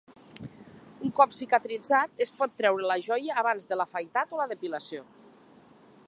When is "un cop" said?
1.07-1.35